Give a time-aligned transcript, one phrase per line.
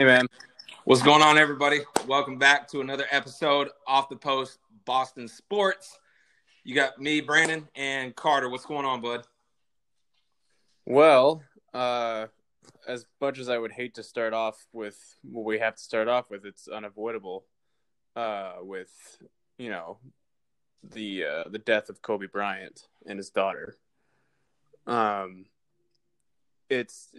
[0.00, 0.28] Hey, man.
[0.84, 1.80] What's going on, everybody?
[2.06, 5.98] Welcome back to another episode off the post Boston Sports.
[6.64, 8.48] You got me, Brandon, and Carter.
[8.48, 9.26] What's going on, bud?
[10.86, 11.42] Well,
[11.74, 12.28] uh,
[12.88, 16.08] as much as I would hate to start off with what we have to start
[16.08, 17.44] off with, it's unavoidable.
[18.16, 19.18] Uh, with
[19.58, 19.98] you know
[20.82, 23.76] the uh, the death of Kobe Bryant and his daughter.
[24.86, 25.44] Um,
[26.70, 27.10] it's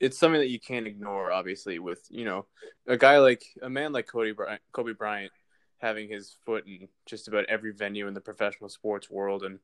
[0.00, 1.30] it's something that you can't ignore.
[1.30, 2.46] Obviously, with you know
[2.88, 5.30] a guy like a man like Cody Bryant, Kobe Bryant
[5.78, 9.60] having his foot in just about every venue in the professional sports world, and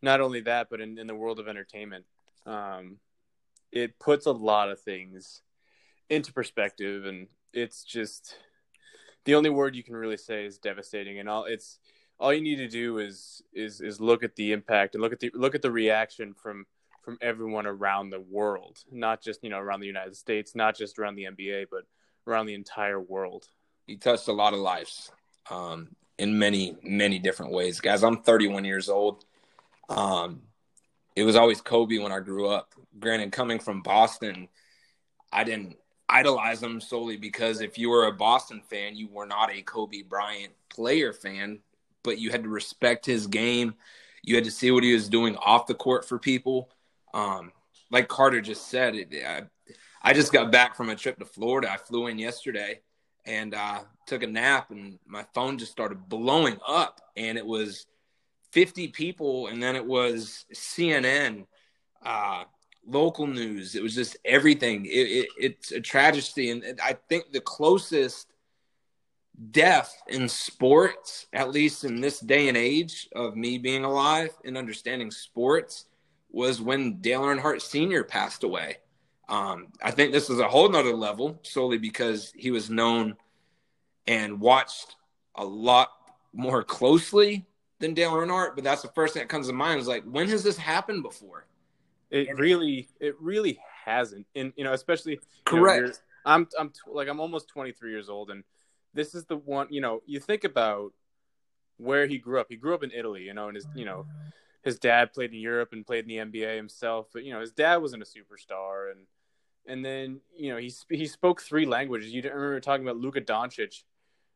[0.00, 2.04] not only that, but in, in the world of entertainment,
[2.46, 2.96] um,
[3.70, 5.42] it puts a lot of things
[6.10, 8.36] into perspective, and it's just
[9.24, 11.18] the only word you can really say is devastating.
[11.18, 11.78] And all it's
[12.18, 15.20] all you need to do is is is look at the impact and look at
[15.20, 16.66] the look at the reaction from
[17.02, 20.98] from everyone around the world, not just you know around the United States, not just
[20.98, 21.84] around the NBA, but
[22.26, 23.46] around the entire world.
[23.86, 25.10] He touched a lot of lives
[25.50, 28.02] um, in many many different ways, guys.
[28.02, 29.24] I'm 31 years old.
[29.88, 30.42] Um,
[31.14, 32.74] it was always Kobe when I grew up.
[32.98, 34.48] Granted, coming from Boston,
[35.32, 35.76] I didn't
[36.08, 40.02] idolize him solely because if you were a Boston fan, you were not a Kobe
[40.02, 41.60] Bryant player fan,
[42.02, 43.74] but you had to respect his game.
[44.22, 46.70] You had to see what he was doing off the court for people.
[47.14, 47.52] Um,
[47.90, 49.42] like Carter just said, it, I,
[50.02, 51.70] I, just got back from a trip to Florida.
[51.70, 52.80] I flew in yesterday
[53.26, 57.86] and uh, took a nap, and my phone just started blowing up, and it was
[58.52, 61.46] 50 people, and then it was CNN,
[62.04, 62.44] uh,
[62.86, 63.74] local news.
[63.74, 64.86] It was just everything.
[64.86, 68.32] It, it, it's a tragedy, and I think the closest
[69.50, 74.56] death in sports, at least in this day and age of me being alive and
[74.58, 75.86] understanding sports,
[76.32, 78.02] was when Dale Earnhardt Sr.
[78.02, 78.78] passed away.
[79.28, 83.16] Um, I think this is a whole nother level solely because he was known
[84.06, 84.96] and watched
[85.36, 85.90] a lot
[86.32, 87.46] more closely
[87.78, 88.54] than Dale Earnhardt.
[88.54, 91.02] But that's the first thing that comes to mind is like, when has this happened
[91.02, 91.46] before?
[92.10, 94.26] It really, it really hasn't.
[94.34, 95.86] And you know, especially correct.
[95.86, 95.94] Know,
[96.24, 98.44] I'm, I'm like, I'm almost 23 years old, and
[98.92, 99.68] this is the one.
[99.70, 100.92] You know, you think about
[101.78, 102.46] where he grew up.
[102.50, 104.06] He grew up in Italy, you know, and his, you know,
[104.62, 107.52] his dad played in Europe and played in the NBA himself, but you know his
[107.52, 109.06] dad wasn't a superstar, and
[109.66, 112.12] and then you know he he spoke three languages.
[112.12, 113.82] You remember talking about Luka Doncic,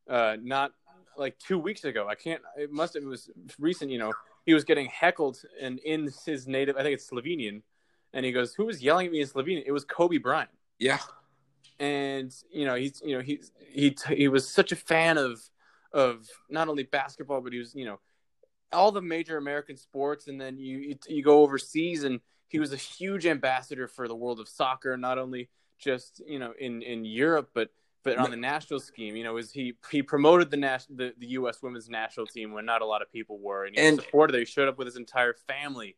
[0.08, 0.72] uh, not
[1.16, 2.06] like two weeks ago.
[2.08, 2.42] I can't.
[2.56, 3.90] It must have it was recent.
[3.90, 4.12] You know
[4.44, 6.76] he was getting heckled and in his native.
[6.76, 7.62] I think it's Slovenian,
[8.12, 10.50] and he goes, "Who was yelling at me in Slovenian?" It was Kobe Bryant.
[10.78, 10.98] Yeah,
[11.78, 15.40] and you know he's you know he's he he was such a fan of
[15.92, 18.00] of not only basketball, but he was you know
[18.72, 22.72] all the major American sports, and then you, you you go overseas, and he was
[22.72, 27.04] a huge ambassador for the world of soccer, not only just you know in in
[27.04, 27.70] Europe, but
[28.06, 29.16] but on the national scheme.
[29.16, 31.62] You know, is he he promoted the national the, the U.S.
[31.62, 34.40] women's national team when not a lot of people were, and he and supported it.
[34.40, 35.96] He showed up with his entire family.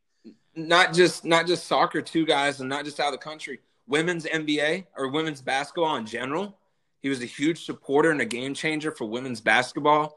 [0.56, 3.60] Not just not just soccer, two guys, and not just out of the country.
[3.86, 6.58] Women's NBA or women's basketball in general.
[7.00, 10.16] He was a huge supporter and a game changer for women's basketball.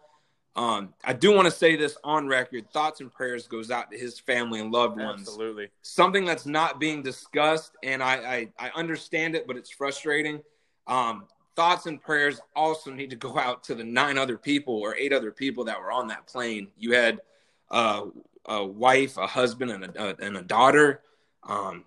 [0.56, 2.70] Um, I do want to say this on record.
[2.72, 5.22] Thoughts and prayers goes out to his family and loved ones.
[5.22, 5.70] Absolutely.
[5.82, 8.16] Something that's not being discussed, and I
[8.60, 10.42] I, I understand it, but it's frustrating.
[10.88, 11.26] Um,
[11.56, 15.14] thoughts and prayers also need to go out to the nine other people or eight
[15.14, 16.68] other people that were on that plane.
[16.78, 17.22] You had
[17.70, 18.08] uh,
[18.46, 21.02] a wife, a husband, and a, and a daughter.
[21.48, 21.86] Um,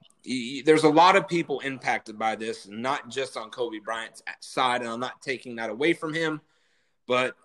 [0.65, 4.91] there's a lot of people impacted by this, not just on Kobe Bryant's side, and
[4.91, 6.41] I'm not taking that away from him,
[7.07, 7.37] but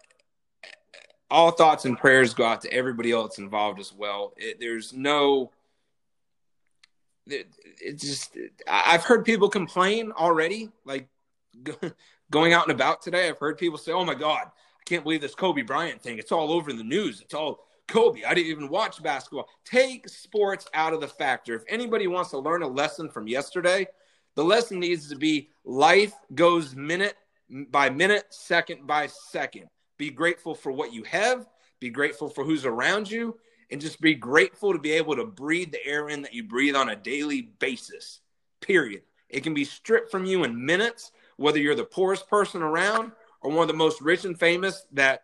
[1.32, 4.34] all thoughts and prayers go out to everybody else involved as well.
[4.38, 5.52] It, there's no,
[7.28, 7.48] it,
[7.82, 11.08] it's just, I've heard people complain already, like
[12.32, 13.30] going out and about today.
[13.30, 16.18] I've heard people say, oh my God, I can't believe this Kobe Bryant thing.
[16.18, 17.22] It's all over the news.
[17.22, 18.24] It's all Kobe.
[18.24, 19.48] I didn't even watch basketball.
[19.66, 21.56] Take sports out of the factor.
[21.56, 23.88] If anybody wants to learn a lesson from yesterday,
[24.36, 27.16] the lesson needs to be life goes minute
[27.72, 29.68] by minute, second by second.
[30.00, 31.48] Be grateful for what you have,
[31.80, 33.38] be grateful for who's around you,
[33.70, 36.76] and just be grateful to be able to breathe the air in that you breathe
[36.76, 38.22] on a daily basis.
[38.62, 39.04] Period.
[39.30, 43.12] It can be stripped from you in minutes, whether you're the poorest person around
[43.42, 45.24] or one of the most rich and famous that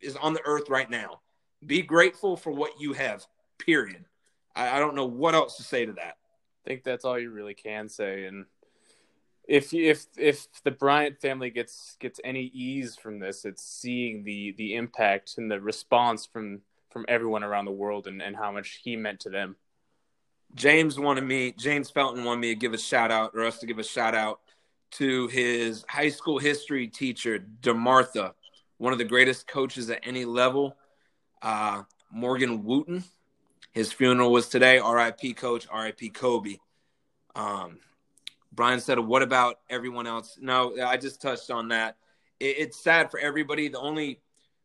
[0.00, 1.20] is on the earth right now.
[1.64, 3.24] Be grateful for what you have.
[3.58, 4.04] Period.
[4.54, 6.16] I, I don't know what else to say to that.
[6.18, 8.24] I think that's all you really can say.
[8.24, 8.44] And
[9.46, 14.54] if if if the Bryant family gets gets any ease from this, it's seeing the
[14.58, 18.80] the impact and the response from from everyone around the world and, and how much
[18.82, 19.56] he meant to them.
[20.54, 23.66] James wanted me, James Felton wanted me to give a shout out or us to
[23.66, 24.40] give a shout out
[24.92, 28.32] to his high school history teacher, DeMatha,
[28.78, 30.76] one of the greatest coaches at any level,
[31.42, 33.02] uh, Morgan Wootten.
[33.72, 34.80] His funeral was today.
[34.80, 36.56] RIP coach, RIP Kobe.
[37.34, 37.78] Um,
[38.56, 40.38] Brian said, What about everyone else?
[40.40, 41.96] No, I just touched on that.
[42.40, 43.68] It, it's sad for everybody.
[43.68, 44.20] The only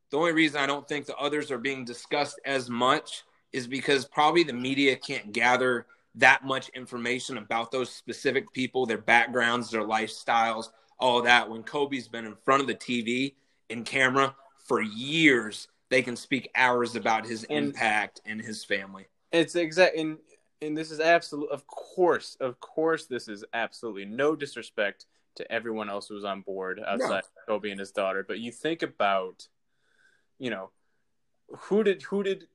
[0.09, 3.23] the only reason I don't think the others are being discussed as much
[3.53, 5.85] is because probably the media can't gather
[6.15, 11.49] that much information about those specific people, their backgrounds, their lifestyles, all that.
[11.49, 13.35] When Kobe's been in front of the TV
[13.69, 14.35] in camera
[14.65, 19.07] for years, they can speak hours about his and impact and his family.
[19.31, 20.17] It's exact and
[20.61, 25.05] and this is absolute of course, of course this is absolutely no disrespect
[25.35, 27.55] to everyone else who was on board outside no.
[27.55, 29.47] Kobe and his daughter, but you think about
[30.41, 30.71] you know,
[31.55, 32.47] who did who did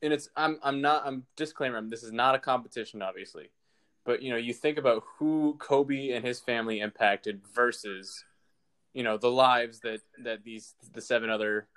[0.00, 3.50] and it's I'm I'm not I'm disclaimer this is not a competition obviously,
[4.04, 8.24] but you know you think about who Kobe and his family impacted versus,
[8.94, 11.68] you know the lives that that these the seven other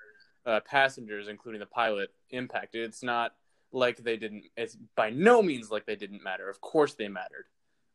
[0.46, 2.84] uh, passengers, including the pilot, impacted.
[2.84, 3.34] It's not
[3.71, 4.45] like they didn't.
[4.56, 6.50] It's by no means like they didn't matter.
[6.50, 7.45] Of course they mattered.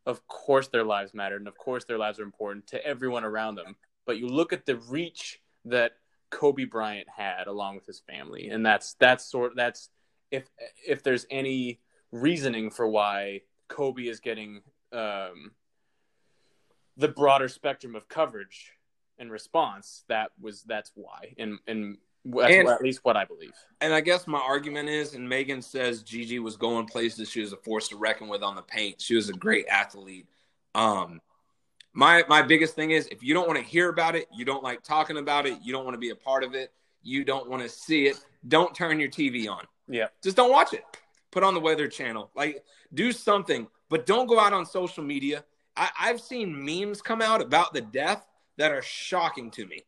[0.06, 3.55] Of course their lives mattered, and of course their lives are important to everyone around
[3.56, 3.76] them.
[4.06, 5.93] But you look at the reach that
[6.31, 9.90] Kobe Bryant had along with his family, and that's that's sort that's
[10.31, 10.49] if
[10.87, 11.81] if there's any
[12.12, 14.62] reasoning for why Kobe is getting
[14.93, 15.52] um,
[16.96, 18.73] the broader spectrum of coverage
[19.19, 23.52] and response, that was that's why, and and that's and, at least what I believe.
[23.81, 27.31] And I guess my argument is, and Megan says Gigi was going places.
[27.31, 29.00] She was a force to reckon with on the paint.
[29.00, 30.26] She was a great athlete.
[30.75, 31.20] Um,
[31.93, 34.62] my my biggest thing is if you don't want to hear about it, you don't
[34.62, 36.72] like talking about it, you don't want to be a part of it,
[37.02, 39.64] you don't want to see it, don't turn your TV on.
[39.88, 40.06] Yeah.
[40.23, 40.84] Just don't watch it.
[41.31, 42.31] Put on the weather channel.
[42.37, 42.64] Like
[42.94, 45.44] do something, but don't go out on social media.
[45.76, 48.26] I, I've seen memes come out about the death
[48.56, 49.84] that are shocking to me.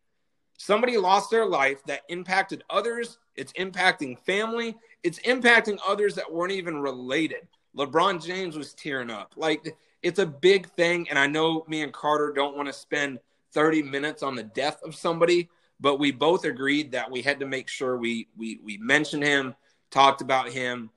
[0.63, 3.19] Somebody lost their life that impacted others.
[3.35, 4.77] It's impacting family.
[5.03, 7.49] It's impacting others that weren't even related.
[7.77, 9.35] LeBron James was tearing up.
[9.37, 11.11] Like it's a big thing.
[11.11, 13.19] And I know me and Carter don't want to spend
[13.51, 15.51] 30 minutes on the death of somebody,
[15.81, 19.57] but we both agreed that we had to make sure we we we mentioned him,
[19.91, 20.91] talked about him.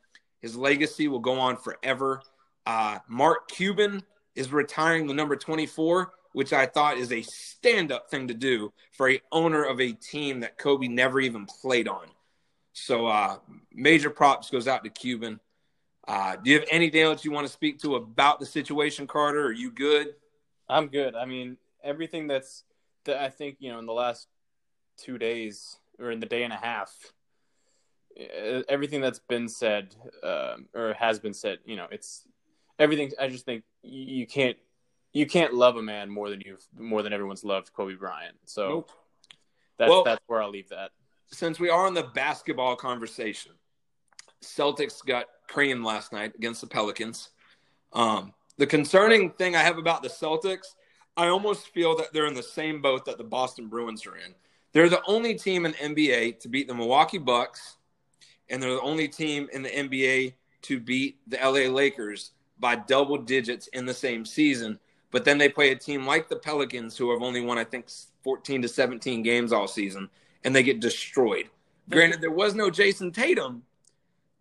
[0.44, 2.22] His legacy will go on forever.
[2.68, 4.04] Uh, Mark Cuban
[4.36, 8.74] is retiring the number 24, which I thought is a stand up thing to do
[8.92, 12.08] for a owner of a team that Kobe never even played on.
[12.74, 13.38] So uh,
[13.74, 15.40] major props goes out to Cuban.
[16.06, 19.46] Uh, do you have anything else you want to speak to about the situation, Carter?
[19.46, 20.08] Are you good?
[20.68, 21.16] I'm good.
[21.16, 22.66] I mean, everything that's
[23.06, 24.28] that I think you know in the last
[24.98, 26.94] two days or in the day and a half,
[28.68, 32.28] everything that's been said uh, or has been said, you know, it's
[32.78, 33.14] everything.
[33.18, 34.58] I just think you can't
[35.16, 38.36] you can't love a man more than you've more than everyone's loved Kobe Bryant.
[38.44, 38.92] So nope.
[39.80, 40.92] that's well, that's where I'll leave that.
[41.28, 43.54] Since we are on the basketball conversation,
[44.44, 47.30] Celtics got creamed last night against the Pelicans.
[47.94, 50.76] Um, the concerning thing I have about the Celtics,
[51.16, 54.36] I almost feel that they're in the same boat that the Boston Bruins are in.
[54.74, 57.78] They're the only team in NBA to beat the Milwaukee Bucks,
[58.50, 60.34] and they're the only team in the NBA
[60.64, 64.78] to beat the LA Lakers by double digits in the same season.
[65.16, 67.88] But then they play a team like the Pelicans, who have only won, I think,
[68.26, 70.10] 14 to 17 games all season,
[70.44, 71.50] and they get destroyed.
[71.90, 73.64] Granted, there was no Jayson Tatum,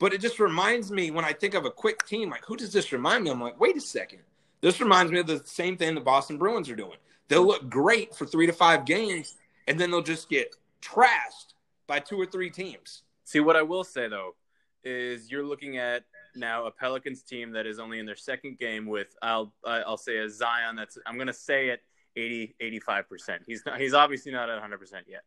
[0.00, 2.72] but it just reminds me when I think of a quick team, like who does
[2.72, 3.30] this remind me?
[3.30, 4.22] I'm like, wait a second.
[4.62, 6.98] This reminds me of the same thing the Boston Bruins are doing.
[7.28, 9.36] They'll look great for three to five games,
[9.68, 11.54] and then they'll just get trashed
[11.86, 13.04] by two or three teams.
[13.22, 14.34] See, what I will say though
[14.82, 16.02] is you're looking at
[16.36, 20.18] now a Pelicans team that is only in their second game with I'll I'll say
[20.18, 21.80] a Zion that's I'm going to say it
[22.16, 23.40] 80 85%.
[23.46, 25.22] He's not he's obviously not at 100% yet.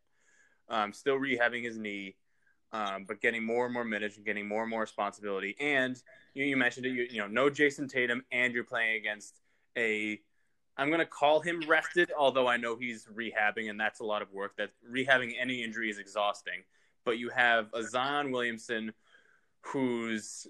[0.70, 2.16] Um, still rehabbing his knee
[2.74, 5.56] um, but getting more and more minutes and getting more and more responsibility.
[5.60, 6.02] And
[6.34, 9.40] you, you mentioned it, you, you know, no Jayson Tatum, and you're playing against
[9.78, 10.20] a.
[10.80, 14.22] I'm going to call him rested, although I know he's rehabbing, and that's a lot
[14.22, 14.58] of work.
[14.58, 16.64] That rehabbing any injury is exhausting.
[17.04, 18.94] But you have a Zion Williamson,
[19.62, 20.46] who's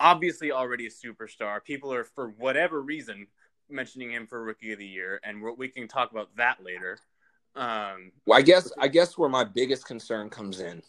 [0.00, 1.62] obviously already a superstar.
[1.62, 3.26] People are, for whatever reason,
[3.68, 6.98] mentioning him for Rookie of the Year, and we can talk about that later.
[7.54, 10.82] Um, well, I guess I guess where my biggest concern comes in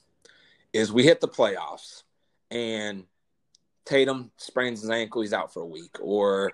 [0.72, 2.04] is we hit the playoffs
[2.52, 3.04] and
[3.86, 6.54] Tatum sprains his ankle, he's out for a week, or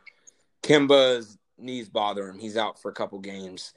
[0.63, 3.73] Kemba's knees bother him, he's out for a couple games.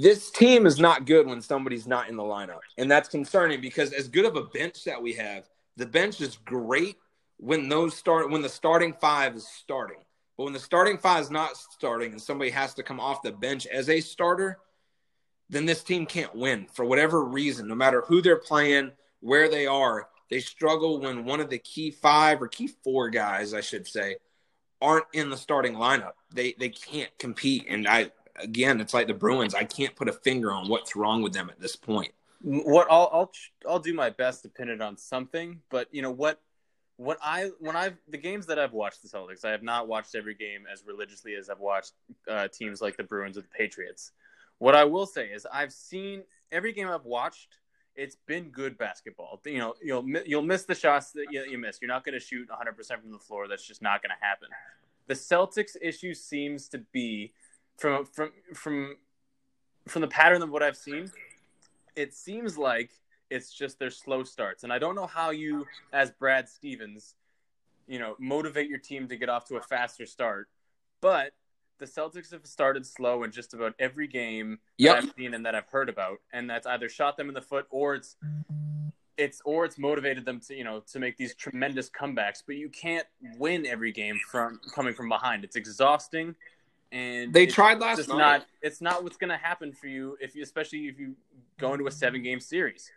[0.00, 2.58] This team is not good when somebody's not in the lineup.
[2.76, 6.36] And that's concerning because as good of a bench that we have, the bench is
[6.44, 6.96] great
[7.38, 9.98] when those start when the starting five is starting.
[10.36, 13.32] But when the starting five is not starting and somebody has to come off the
[13.32, 14.58] bench as a starter,
[15.48, 19.66] then this team can't win for whatever reason, no matter who they're playing, where they
[19.66, 20.08] are.
[20.28, 24.16] They struggle when one of the key five or key four guys, I should say,
[24.82, 26.12] aren't in the starting lineup.
[26.34, 27.66] They they can't compete.
[27.68, 29.54] And I again, it's like the Bruins.
[29.54, 32.12] I can't put a finger on what's wrong with them at this point.
[32.42, 33.32] What I'll I'll
[33.68, 36.40] I'll do my best to pin it on something, but you know what
[36.96, 40.14] what I when I've the games that I've watched the Celtics, I have not watched
[40.14, 41.92] every game as religiously as I've watched
[42.28, 44.12] uh, teams like the Bruins or the Patriots.
[44.58, 47.58] What I will say is I've seen every game I've watched.
[47.94, 49.40] It's been good basketball.
[49.44, 51.78] You know, you'll you'll miss the shots that you, you miss.
[51.80, 53.48] You're not going to shoot 100 percent from the floor.
[53.48, 54.48] That's just not going to happen.
[55.06, 57.32] The Celtics issue seems to be
[57.76, 58.96] from from from
[59.86, 61.10] from the pattern of what I've seen.
[61.94, 62.90] It seems like
[63.30, 67.14] it's just their slow starts, and I don't know how you, as Brad Stevens,
[67.86, 70.48] you know, motivate your team to get off to a faster start.
[71.00, 71.32] But
[71.78, 74.96] the Celtics have started slow in just about every game yep.
[74.96, 77.42] that I've seen and that I've heard about, and that's either shot them in the
[77.42, 78.16] foot or it's
[79.16, 82.42] it's or it's motivated them to you know to make these tremendous comebacks.
[82.46, 83.06] But you can't
[83.38, 85.44] win every game from coming from behind.
[85.44, 86.34] It's exhausting,
[86.92, 88.18] and they tried last night.
[88.18, 91.14] Not it's not what's going to happen for you if you especially if you
[91.58, 92.90] go into a seven game series.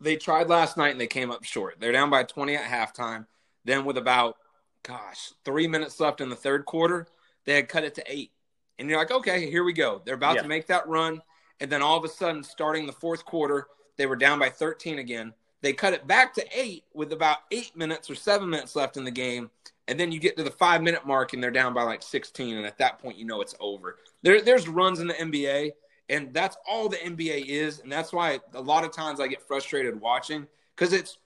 [0.00, 1.76] They tried last night and they came up short.
[1.78, 3.26] They're down by twenty at halftime.
[3.64, 4.36] Then with about
[4.82, 7.06] gosh three minutes left in the third quarter
[7.44, 8.32] they had cut it to eight.
[8.78, 10.00] And you're like, okay, here we go.
[10.04, 10.42] They're about yeah.
[10.42, 11.20] to make that run.
[11.60, 13.66] And then all of a sudden, starting the fourth quarter,
[13.96, 15.34] they were down by 13 again.
[15.60, 19.04] They cut it back to eight with about eight minutes or seven minutes left in
[19.04, 19.50] the game.
[19.88, 22.56] And then you get to the five minute mark and they're down by like 16.
[22.56, 23.98] And at that point, you know it's over.
[24.22, 25.72] There, there's runs in the NBA,
[26.10, 27.80] and that's all the NBA is.
[27.80, 31.16] And that's why a lot of times I get frustrated watching because it's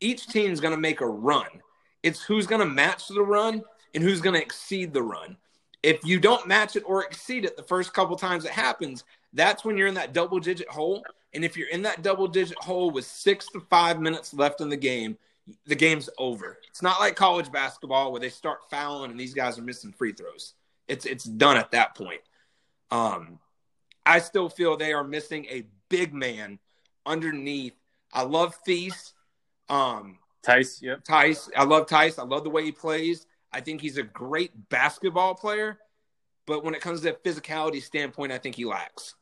[0.00, 1.46] each team's going to make a run.
[2.02, 3.62] It's who's going to match the run
[3.94, 5.38] and who's going to exceed the run
[5.84, 9.64] if you don't match it or exceed it the first couple times it happens, that's
[9.64, 11.04] when you're in that double digit hole.
[11.34, 14.70] And if you're in that double digit hole with six to five minutes left in
[14.70, 15.18] the game,
[15.66, 16.58] the game's over.
[16.70, 20.12] It's not like college basketball where they start fouling and these guys are missing free
[20.12, 20.54] throws.
[20.88, 22.22] It's it's done at that point.
[22.90, 23.38] Um,
[24.06, 26.58] I still feel they are missing a big man
[27.06, 27.74] underneath.
[28.12, 29.12] I love Theis.
[29.68, 31.04] Um, Theis, yep.
[31.04, 31.50] Theis.
[31.56, 32.18] I love Theis.
[32.18, 33.26] I love the way he plays.
[33.52, 35.78] I think he's a great basketball player,
[36.44, 39.14] but when it comes to a physicality standpoint, I think he lacks.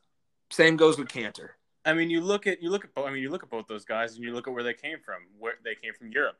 [0.49, 1.49] Same goes with Kanter.
[1.85, 3.85] I mean, you look at you look at I mean, you look at both those
[3.85, 5.17] guys, and you look at where they came from.
[5.37, 6.37] Where they came from Europe,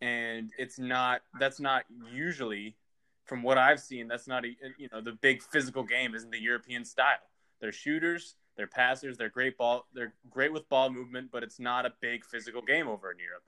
[0.00, 2.76] and it's not that's not usually,
[3.24, 6.40] from what I've seen, that's not a, you know the big physical game isn't the
[6.40, 7.18] European style.
[7.60, 11.86] They're shooters, they're passers, they're great ball, they're great with ball movement, but it's not
[11.86, 13.42] a big physical game over in Europe.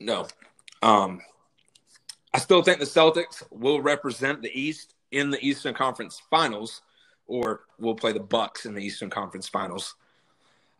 [0.00, 0.26] No,
[0.82, 1.20] um,
[2.34, 6.82] I still think the Celtics will represent the East in the Eastern Conference Finals,
[7.26, 9.94] or we'll play the Bucks in the Eastern Conference Finals.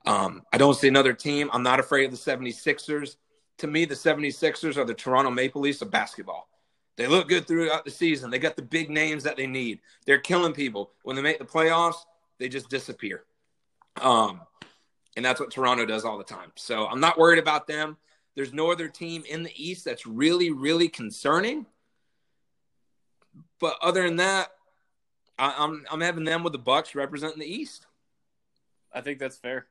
[0.05, 1.51] Um, I don't see another team.
[1.53, 3.17] I'm not afraid of the 76ers.
[3.59, 6.49] To me, the 76ers are the Toronto Maple Leafs of basketball.
[6.97, 8.31] They look good throughout the season.
[8.31, 9.81] They got the big names that they need.
[10.07, 10.93] They're killing people.
[11.03, 11.97] When they make the playoffs,
[12.39, 13.25] they just disappear.
[14.01, 14.41] Um,
[15.17, 16.53] and that's what Toronto does all the time.
[16.55, 17.97] So I'm not worried about them.
[18.35, 21.67] There's no other team in the East that's really, really concerning.
[23.61, 24.51] But other than that,
[25.39, 27.87] I, I'm I'm having them with the Bucks representing the East.
[28.93, 29.67] I think that's fair.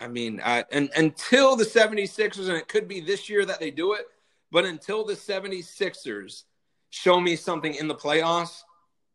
[0.00, 3.70] I mean, I, and until the 76ers, and it could be this year that they
[3.70, 4.06] do it,
[4.52, 6.44] but until the 76ers
[6.90, 8.62] show me something in the playoffs,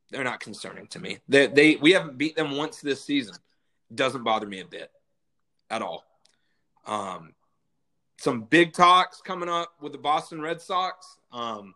[0.09, 1.19] they're not concerning to me.
[1.29, 3.35] They, they we haven't beat them once this season.
[3.93, 4.89] Doesn't bother me a bit
[5.69, 6.03] at all.
[6.85, 7.33] Um,
[8.17, 11.17] some big talks coming up with the Boston Red Sox.
[11.31, 11.75] Um,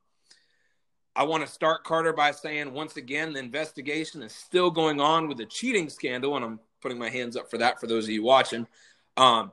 [1.16, 5.28] I want to start Carter by saying once again the investigation is still going on
[5.28, 8.10] with the cheating scandal, and I'm putting my hands up for that for those of
[8.10, 8.66] you watching.
[9.18, 9.52] Um,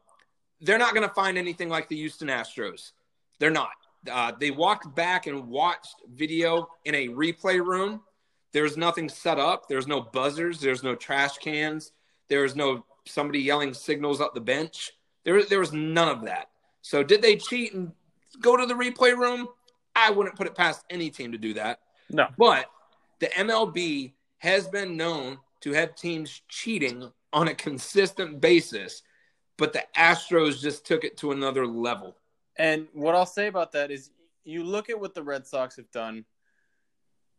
[0.62, 2.92] they're not going to find anything like the Houston Astros.
[3.38, 3.70] They're not.
[4.10, 8.00] Uh, they walked back and watched video in a replay room.
[8.52, 9.68] There's nothing set up.
[9.68, 10.60] There's no buzzers.
[10.60, 11.92] There's no trash cans.
[12.28, 14.92] There's no somebody yelling signals up the bench.
[15.24, 16.48] There, there was none of that.
[16.82, 17.92] So did they cheat and
[18.40, 19.48] go to the replay room?
[19.94, 21.80] I wouldn't put it past any team to do that.
[22.10, 22.28] No.
[22.36, 22.70] But
[23.18, 29.02] the MLB has been known to have teams cheating on a consistent basis,
[29.56, 32.16] but the Astros just took it to another level.
[32.58, 34.10] And what I'll say about that is
[34.44, 36.24] you look at what the Red Sox have done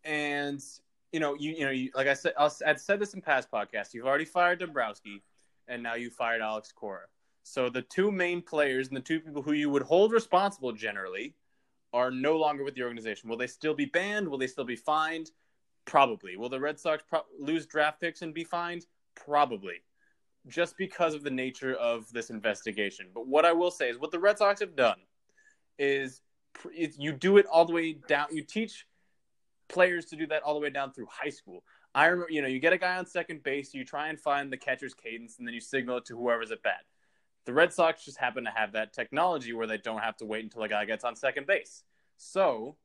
[0.03, 0.63] and
[1.11, 3.49] you know, you you know, you, like I said, i have said this in past
[3.51, 3.93] podcasts.
[3.93, 5.23] You've already fired Dombrowski,
[5.67, 7.05] and now you fired Alex Cora.
[7.43, 11.35] So the two main players and the two people who you would hold responsible generally
[11.93, 13.29] are no longer with the organization.
[13.29, 14.27] Will they still be banned?
[14.27, 15.31] Will they still be fined?
[15.85, 16.38] Probably.
[16.38, 18.85] Will the Red Sox pro- lose draft picks and be fined?
[19.15, 19.81] Probably.
[20.48, 23.08] Just because of the nature of this investigation.
[23.13, 24.98] But what I will say is what the Red Sox have done
[25.77, 26.22] is
[26.98, 28.27] you do it all the way down.
[28.31, 28.86] You teach
[29.67, 31.63] players to do that all the way down through high school.
[31.93, 34.51] I remember, you know, you get a guy on second base, you try and find
[34.51, 36.86] the catcher's cadence, and then you signal it to whoever's at bat.
[37.46, 40.43] The Red Sox just happen to have that technology where they don't have to wait
[40.43, 41.84] until a guy gets on second base.
[42.17, 42.75] So,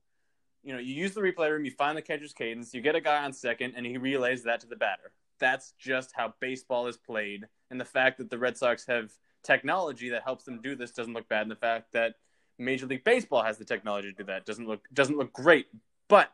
[0.63, 3.01] you know, you use the replay room, you find the catcher's cadence, you get a
[3.01, 5.13] guy on second, and he relays that to the batter.
[5.41, 7.47] That's just how baseball is played.
[7.71, 9.13] And the fact that the Red Sox have
[9.43, 11.43] technology that helps them do this doesn't look bad.
[11.43, 12.15] And the fact that
[12.59, 15.67] Major League Baseball has the technology to do that doesn't look doesn't look great.
[16.09, 16.33] But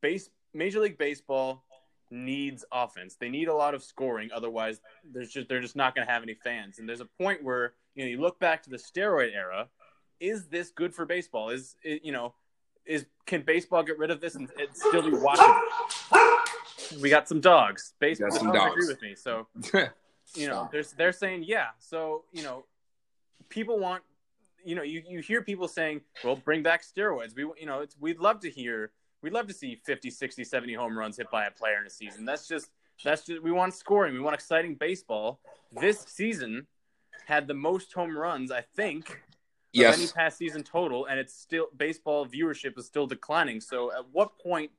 [0.00, 1.64] base Major League Baseball
[2.10, 3.16] needs offense.
[3.18, 4.30] They need a lot of scoring.
[4.34, 6.78] Otherwise, there's just they're just not going to have any fans.
[6.78, 9.68] And there's a point where you know you look back to the steroid era.
[10.20, 11.50] Is this good for baseball?
[11.50, 12.34] Is it, you know
[12.84, 15.60] is can baseball get rid of this and still be watchable?
[17.00, 17.94] We got some dogs.
[17.98, 18.72] Baseball got some dogs.
[18.72, 19.14] agree with me.
[19.14, 19.46] So
[20.34, 21.68] you know, they're they're saying yeah.
[21.78, 22.64] So you know,
[23.48, 24.02] people want
[24.64, 27.34] you know you, you hear people saying, well, bring back steroids.
[27.34, 30.74] We you know it's, we'd love to hear we'd love to see 50, 60, 70
[30.74, 32.24] home runs hit by a player in a season.
[32.24, 32.70] That's just
[33.04, 34.14] that's just we want scoring.
[34.14, 35.40] We want exciting baseball.
[35.72, 36.66] This season
[37.26, 39.22] had the most home runs, I think,
[39.72, 39.98] yes.
[39.98, 43.60] any past season total, and it's still baseball viewership is still declining.
[43.60, 44.70] So, at what point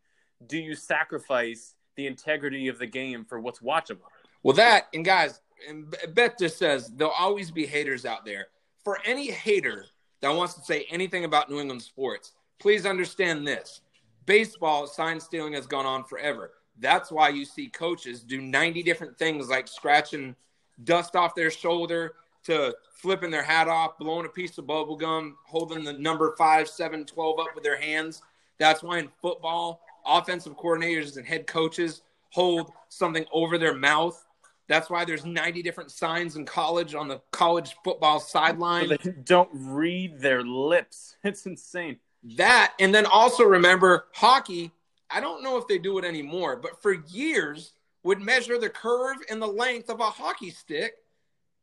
[0.46, 4.09] do you sacrifice the integrity of the game for what's watchable?
[4.43, 8.47] Well, that and guys, and Beth just says there'll always be haters out there.
[8.83, 9.85] For any hater
[10.21, 13.81] that wants to say anything about New England sports, please understand this:
[14.25, 16.51] baseball sign stealing has gone on forever.
[16.79, 20.35] That's why you see coaches do 90 different things like scratching
[20.83, 25.38] dust off their shoulder to flipping their hat off, blowing a piece of bubble gum,
[25.45, 28.21] holding the number 5, 7, 12 up with their hands.
[28.57, 34.25] That's why in football, offensive coordinators and head coaches hold something over their mouth.
[34.67, 38.87] That's why there's 90 different signs in college on the college football sideline.
[38.87, 41.18] So they don't read their lips.
[41.24, 41.98] It's insane.
[42.37, 44.72] That, and then also remember hockey.
[45.09, 49.18] I don't know if they do it anymore, but for years would measure the curve
[49.29, 50.96] and the length of a hockey stick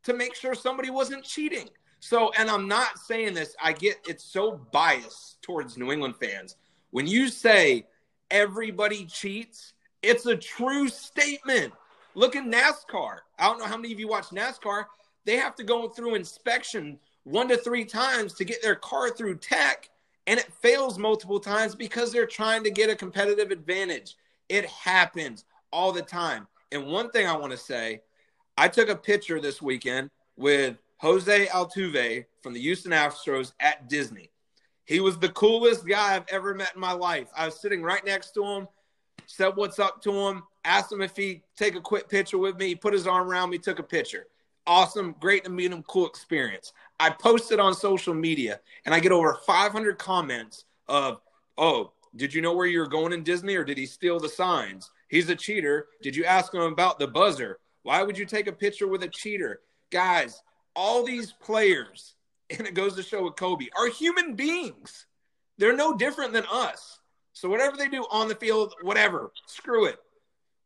[0.04, 1.68] to make sure somebody wasn't cheating.
[2.00, 6.56] So, and I'm not saying this, I get it's so biased towards New England fans.
[6.90, 7.86] When you say
[8.30, 11.72] everybody cheats, it's a true statement.
[12.14, 13.18] Look at NASCAR.
[13.38, 14.84] I don't know how many of you watch NASCAR.
[15.24, 19.36] They have to go through inspection one to three times to get their car through
[19.36, 19.90] tech
[20.26, 24.16] and it fails multiple times because they're trying to get a competitive advantage.
[24.48, 26.46] It happens all the time.
[26.72, 28.02] And one thing I want to say,
[28.56, 34.30] I took a picture this weekend with Jose Altuve from the Houston Astros at Disney.
[34.90, 37.28] He was the coolest guy I've ever met in my life.
[37.36, 38.66] I was sitting right next to him,
[39.26, 42.66] said what's up to him, asked him if he'd take a quick picture with me.
[42.66, 44.26] He put his arm around me, took a picture.
[44.66, 46.72] Awesome, great to meet him, cool experience.
[46.98, 51.20] I posted on social media and I get over 500 comments of,
[51.56, 54.28] oh, did you know where you were going in Disney or did he steal the
[54.28, 54.90] signs?
[55.06, 55.86] He's a cheater.
[56.02, 57.60] Did you ask him about the buzzer?
[57.84, 59.60] Why would you take a picture with a cheater?
[59.92, 60.42] Guys,
[60.74, 62.16] all these players,
[62.56, 65.06] and it goes to show with Kobe, are human beings.
[65.58, 67.00] They're no different than us.
[67.32, 69.98] So whatever they do on the field, whatever, screw it.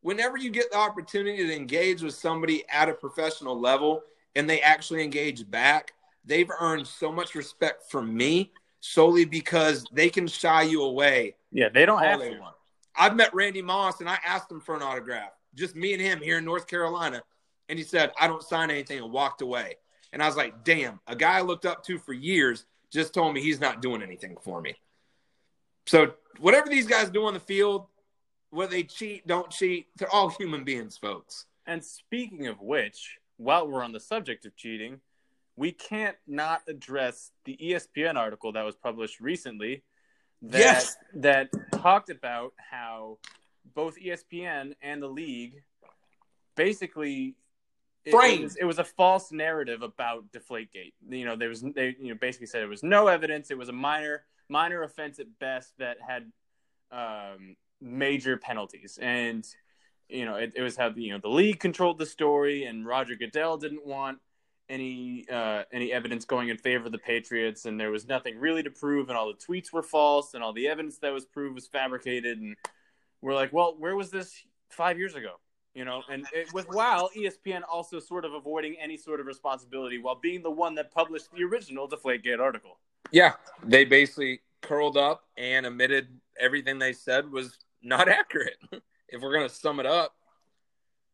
[0.03, 4.03] Whenever you get the opportunity to engage with somebody at a professional level
[4.35, 5.93] and they actually engage back,
[6.25, 11.37] they've earned so much respect from me solely because they can shy you away.
[11.53, 12.39] Yeah, they don't have to.
[12.97, 16.21] I've met Randy Moss and I asked him for an autograph, just me and him
[16.21, 17.23] here in North Carolina.
[17.69, 19.77] And he said, I don't sign anything and walked away.
[20.15, 23.35] And I was like, damn, a guy I looked up to for years just told
[23.35, 24.77] me he's not doing anything for me.
[25.87, 27.89] So, whatever these guys do on the field,
[28.51, 31.47] whether they cheat, don't cheat, they're all human beings, folks.
[31.67, 35.01] And speaking of which, while we're on the subject of cheating,
[35.57, 39.83] we can't not address the ESPN article that was published recently
[40.43, 40.97] that yes.
[41.15, 43.19] that talked about how
[43.75, 45.63] both ESPN and the league
[46.55, 47.35] basically
[48.05, 50.93] it, it, was, it was a false narrative about Deflategate.
[51.09, 53.51] You know, there was they you know basically said it was no evidence.
[53.51, 56.31] It was a minor minor offense at best that had
[56.91, 59.47] um, major penalties, and
[60.09, 63.15] you know it, it was how you know the league controlled the story, and Roger
[63.15, 64.19] Goodell didn't want
[64.69, 68.63] any uh, any evidence going in favor of the Patriots, and there was nothing really
[68.63, 71.55] to prove, and all the tweets were false, and all the evidence that was proved
[71.55, 72.57] was fabricated, and
[73.21, 74.35] we're like, well, where was this
[74.71, 75.35] five years ago?
[75.75, 79.99] You know, and it, with while ESPN also sort of avoiding any sort of responsibility
[79.99, 82.79] while being the one that published the original Deflategate article.
[83.11, 83.33] Yeah,
[83.65, 86.09] they basically curled up and admitted
[86.39, 88.59] everything they said was not accurate.
[89.09, 90.15] if we're gonna sum it up,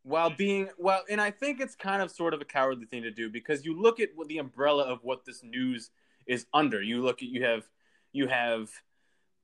[0.03, 3.11] while being well, and I think it's kind of sort of a cowardly thing to
[3.11, 5.91] do because you look at what the umbrella of what this news
[6.27, 6.83] is under.
[6.83, 7.69] You look at you have
[8.13, 8.71] you have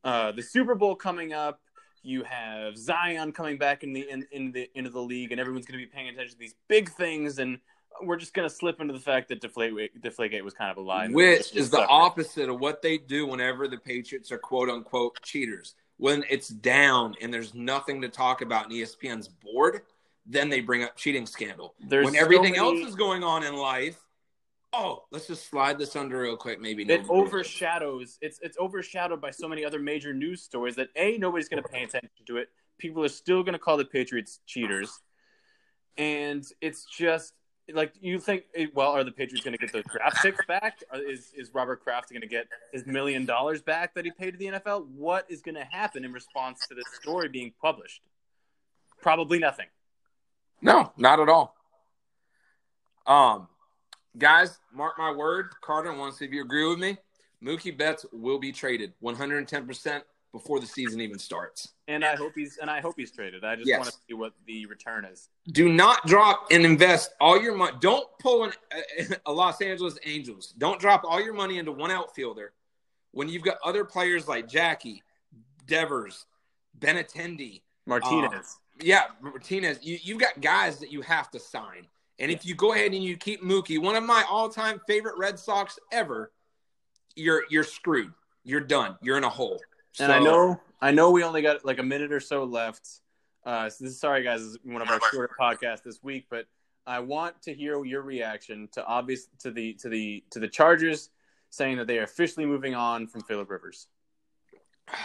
[0.05, 1.61] uh, the Super Bowl coming up.
[2.02, 5.66] You have Zion coming back in the in, in the into the league, and everyone's
[5.66, 7.38] going to be paying attention to these big things.
[7.38, 7.59] And
[8.02, 10.80] we're just going to slip into the fact that Deflate Deflategate was kind of a
[10.80, 15.20] lie, which is the opposite of what they do whenever the Patriots are quote unquote
[15.22, 15.74] cheaters.
[15.98, 19.80] When it's down and there's nothing to talk about in ESPN's board,
[20.26, 21.74] then they bring up cheating scandal.
[21.88, 22.82] There's when everything so many...
[22.82, 24.06] else is going on in life,
[24.76, 26.60] oh, let's just slide this under real quick.
[26.60, 28.18] Maybe it overshadows.
[28.20, 31.68] It's it's overshadowed by so many other major news stories that a nobody's going to
[31.68, 32.48] pay attention to it.
[32.78, 35.00] People are still going to call the Patriots cheaters,
[35.96, 37.32] and it's just
[37.72, 38.44] like you think.
[38.74, 40.82] Well, are the Patriots going to get those draft picks back?
[40.94, 44.36] Is is Robert Kraft going to get his million dollars back that he paid to
[44.38, 44.86] the NFL?
[44.88, 48.02] What is going to happen in response to this story being published?
[49.00, 49.66] Probably nothing.
[50.62, 51.54] No, not at all.
[53.06, 53.48] Um,
[54.18, 55.50] Guys, mark my word.
[55.61, 56.96] Carter wants to see if you agree with me.
[57.44, 60.02] Mookie Betts will be traded 110%
[60.33, 61.72] before the season even starts.
[61.88, 63.44] And I hope he's and I hope he's traded.
[63.44, 63.79] I just yes.
[63.79, 65.29] want to see what the return is.
[65.52, 67.76] Do not drop and invest all your money.
[67.81, 68.52] Don't pull an,
[68.98, 70.55] a, a Los Angeles Angels.
[70.59, 72.52] Don't drop all your money into one outfielder
[73.12, 75.02] when you've got other players like Jackie,
[75.66, 76.26] Devers,
[76.79, 78.33] Benintendi, Martinez.
[78.35, 79.79] Um, yeah, Martinez.
[79.83, 81.87] You, you've got guys that you have to sign.
[82.18, 85.38] And if you go ahead and you keep Mookie, one of my all-time favorite Red
[85.38, 86.33] Sox ever,
[87.14, 88.12] you're you're screwed.
[88.44, 88.96] You're done.
[89.02, 89.61] You're in a hole.
[89.92, 92.88] So, and I know I know we only got like a minute or so left.
[93.44, 96.26] Uh, so this is sorry guys, this is one of our shorter podcasts this week,
[96.29, 96.46] but
[96.87, 101.11] I want to hear your reaction to obvious to the to the to the Chargers
[101.50, 103.87] saying that they are officially moving on from Philip Rivers.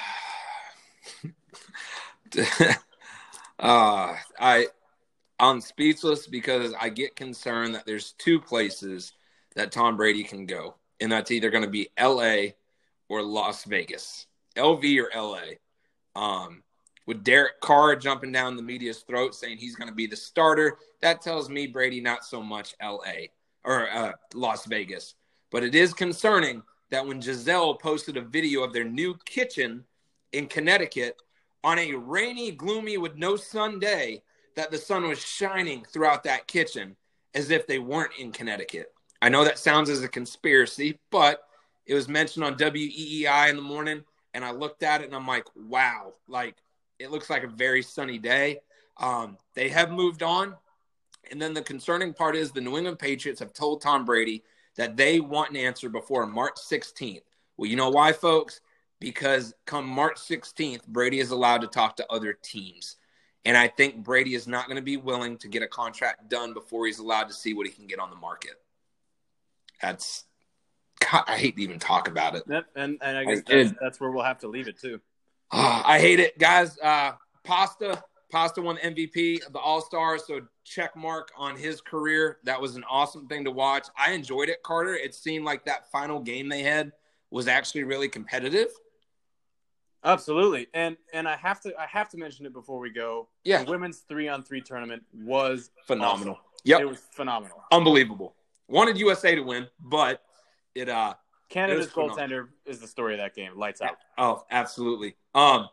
[3.59, 4.67] uh, I
[5.41, 9.13] I'm speechless because I get concerned that there's two places
[9.55, 12.53] that Tom Brady can go, and that's either going to be L.A.
[13.09, 15.57] or Las Vegas, LV or L.A.
[16.15, 16.61] Um,
[17.07, 20.77] with Derek Carr jumping down the media's throat saying he's going to be the starter,
[21.01, 23.31] that tells me Brady not so much L.A.
[23.63, 25.15] or uh, Las Vegas.
[25.49, 29.85] But it is concerning that when Gisele posted a video of their new kitchen
[30.33, 31.19] in Connecticut
[31.63, 34.21] on a rainy, gloomy, with no sun day,
[34.61, 36.95] that the sun was shining throughout that kitchen
[37.33, 38.93] as if they weren't in Connecticut.
[39.19, 41.41] I know that sounds as a conspiracy, but
[41.87, 44.03] it was mentioned on WEEI in the morning,
[44.35, 46.57] and I looked at it and I'm like, wow, like
[46.99, 48.59] it looks like a very sunny day.
[48.97, 50.53] Um, they have moved on.
[51.31, 54.43] And then the concerning part is the New England Patriots have told Tom Brady
[54.75, 57.23] that they want an answer before March 16th.
[57.57, 58.61] Well, you know why, folks?
[58.99, 62.97] Because come March 16th, Brady is allowed to talk to other teams.
[63.43, 66.53] And I think Brady is not going to be willing to get a contract done
[66.53, 68.53] before he's allowed to see what he can get on the market.
[69.81, 70.25] That's
[71.11, 72.43] God, I hate to even talk about it.
[72.47, 74.99] Yep, and and I guess that's, that's, where we'll have to leave it too.
[75.51, 76.77] Oh, I hate it, guys.
[76.81, 78.01] Uh, Pasta,
[78.31, 82.37] Pasta won MVP of the All Stars, so check mark on his career.
[82.43, 83.87] That was an awesome thing to watch.
[83.97, 84.93] I enjoyed it, Carter.
[84.93, 86.91] It seemed like that final game they had
[87.31, 88.67] was actually really competitive.
[90.03, 93.27] Absolutely, and and I have to I have to mention it before we go.
[93.43, 96.33] Yeah, the women's three on three tournament was phenomenal.
[96.33, 96.45] Awesome.
[96.63, 98.35] Yep, it was phenomenal, unbelievable.
[98.67, 100.23] Wanted USA to win, but
[100.73, 101.13] it uh
[101.49, 103.57] Canada's it goaltender is the story of that game.
[103.57, 103.97] Lights out.
[104.17, 105.15] Oh, absolutely.
[105.35, 105.67] Um,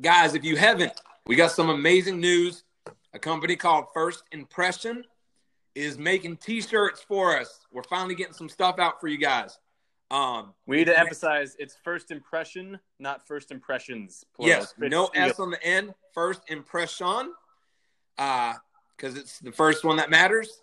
[0.00, 0.92] guys, if you haven't,
[1.26, 2.64] we got some amazing news.
[3.12, 5.04] A company called First Impression
[5.74, 7.60] is making T-shirts for us.
[7.72, 9.58] We're finally getting some stuff out for you guys.
[10.12, 14.26] Um, we need to emphasize it's first impression, not first impressions.
[14.36, 14.50] Plural.
[14.50, 15.94] Yes, no S on the end.
[16.12, 17.32] First impression,
[18.18, 18.52] uh,
[18.94, 20.60] because it's the first one that matters.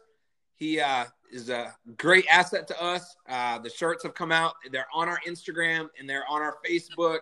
[0.55, 3.15] He uh, is a great asset to us.
[3.27, 4.53] Uh, the shirts have come out.
[4.71, 7.21] They're on our Instagram and they're on our Facebook.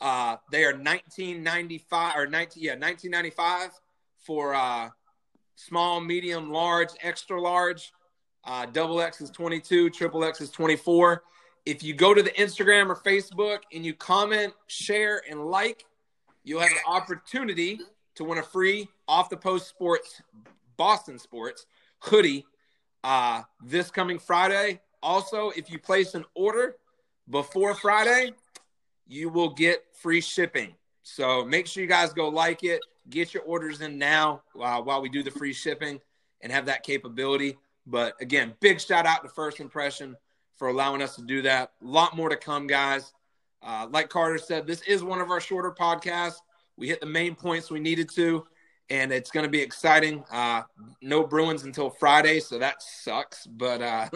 [0.00, 3.70] Uh, they are 1995 or 19 yeah 1995
[4.18, 4.88] for uh,
[5.54, 7.92] small, medium, large, extra large.
[8.44, 11.22] Uh, double X is 22, triple X is 24
[11.64, 15.84] if you go to the Instagram or Facebook and you comment, share, and like,
[16.44, 17.80] you'll have the opportunity
[18.16, 20.20] to win a free off the post sports
[20.76, 21.66] Boston Sports
[22.00, 22.44] hoodie
[23.04, 24.80] uh, this coming Friday.
[25.02, 26.76] Also, if you place an order
[27.30, 28.32] before Friday,
[29.06, 30.74] you will get free shipping.
[31.02, 35.00] So make sure you guys go like it, get your orders in now uh, while
[35.02, 36.00] we do the free shipping
[36.40, 37.58] and have that capability.
[37.86, 40.16] But again, big shout out to First Impression
[40.56, 41.72] for allowing us to do that.
[41.82, 43.12] A lot more to come, guys.
[43.62, 46.36] Uh, like Carter said, this is one of our shorter podcasts.
[46.76, 48.46] We hit the main points we needed to,
[48.90, 50.24] and it's going to be exciting.
[50.32, 50.62] Uh,
[51.00, 53.46] no Bruins until Friday, so that sucks.
[53.46, 54.08] But uh,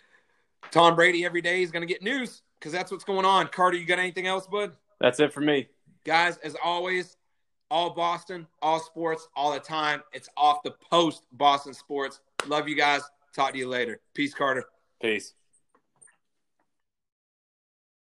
[0.70, 3.48] Tom Brady every day is going to get news because that's what's going on.
[3.48, 4.72] Carter, you got anything else, bud?
[5.00, 5.68] That's it for me.
[6.04, 7.16] Guys, as always,
[7.70, 10.02] all Boston, all sports, all the time.
[10.12, 12.20] It's off the post Boston sports.
[12.46, 13.02] Love you guys.
[13.34, 14.00] Talk to you later.
[14.14, 14.64] Peace, Carter.
[15.00, 15.34] Peace.